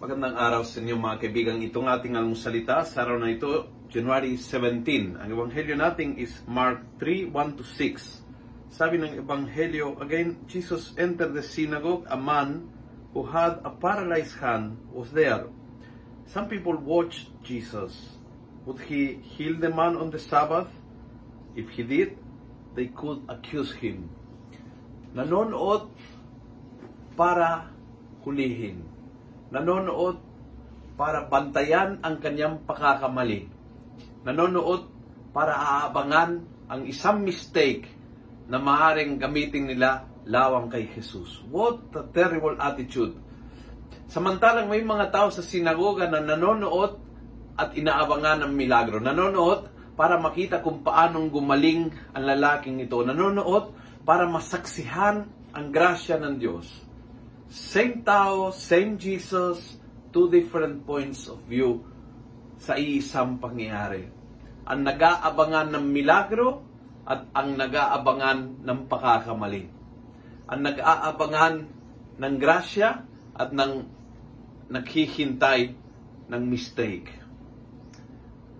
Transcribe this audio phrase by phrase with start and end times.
[0.00, 1.60] Magandang araw sa inyo mga kaibigan.
[1.60, 5.20] Itong ating almusalita sa araw na ito, January 17.
[5.20, 8.24] Ang ebanghelyo natin is Mark 3, 1 to 6.
[8.72, 12.08] Sabi ng ebanghelyo, again, Jesus entered the synagogue.
[12.08, 12.72] A man
[13.12, 15.52] who had a paralyzed hand was there.
[16.32, 18.16] Some people watched Jesus.
[18.64, 20.72] Would he heal the man on the Sabbath?
[21.52, 22.16] If he did,
[22.72, 24.08] they could accuse him.
[25.12, 25.92] Nanonood
[27.20, 27.68] para
[28.24, 28.89] hulihin.
[29.50, 30.22] Nanonood
[30.94, 33.50] para bantayan ang kanyang pakakamali.
[34.22, 34.86] Nanonood
[35.34, 36.30] para aabangan
[36.70, 37.90] ang isang mistake
[38.46, 41.42] na maaring gamitin nila lawang kay Jesus.
[41.50, 43.18] What a terrible attitude.
[44.10, 46.98] Samantalang may mga tao sa sinagoga na nanonood
[47.54, 48.98] at inaabangan ng milagro.
[48.98, 53.02] Nanonood para makita kung paanong gumaling ang lalaking ito.
[53.02, 56.89] Nanonood para masaksihan ang grasya ng Diyos.
[57.50, 59.82] Same tao, same Jesus,
[60.14, 61.82] two different points of view
[62.62, 64.06] sa iisang pangyayari.
[64.70, 66.62] Ang nag-aabangan ng milagro
[67.02, 69.66] at ang nag-aabangan ng pakakamali.
[70.46, 71.54] Ang nag-aabangan
[72.22, 73.02] ng grasya
[73.34, 73.82] at ng
[74.70, 75.74] naghihintay
[76.30, 77.10] ng mistake.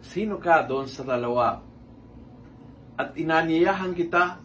[0.03, 1.63] Sino ka doon sa dalawa?
[2.99, 4.43] At inaniyahan kita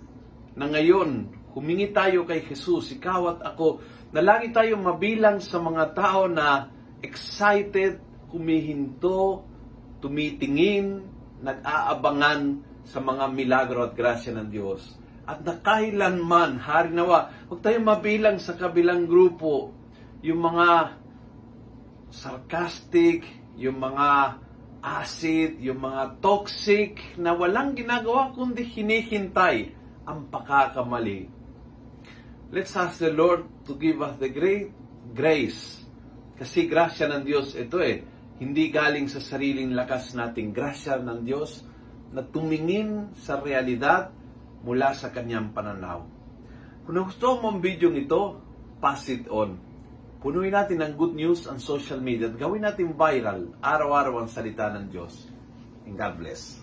[0.54, 3.80] na ngayon, humingi tayo kay Jesus, ikaw at ako,
[4.12, 6.68] na lagi tayo mabilang sa mga tao na
[7.00, 9.48] excited, humihinto,
[10.04, 11.08] tumitingin,
[11.40, 15.00] nag-aabangan sa mga milagro at grasya ng Diyos.
[15.26, 19.74] At na kailanman, hari nawa, huwag tayong mabilang sa kabilang grupo,
[20.22, 21.00] yung mga
[22.14, 23.26] sarcastic,
[23.58, 24.38] yung mga
[24.86, 29.74] acid, yung mga toxic, na walang ginagawa kundi hinihintay
[30.06, 31.35] ang pakakamali.
[32.56, 34.72] Let's ask the Lord to give us the great
[35.12, 35.84] grace.
[36.40, 38.00] Kasi grasya ng Diyos ito eh.
[38.40, 41.68] Hindi galing sa sariling lakas nating grasya ng Diyos
[42.16, 44.08] na tumingin sa realidad
[44.64, 46.08] mula sa kanyang pananaw.
[46.88, 48.40] Kung nagustuhan mo ang video ito,
[48.80, 49.60] pass it on.
[50.24, 54.72] Punuin natin ng good news ang social media at gawin natin viral araw-araw ang salita
[54.72, 55.28] ng Diyos.
[55.84, 56.56] And God bless.